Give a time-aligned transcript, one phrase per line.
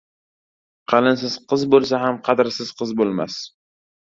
[0.93, 3.37] •Qalinsiz qiz bo‘lsa ham, qadrsiz qiz bo‘lmas.